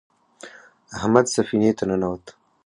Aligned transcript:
احمد 0.97 1.25
سفینې 1.35 1.71
ته 1.77 1.83
ننوت. 1.89 2.25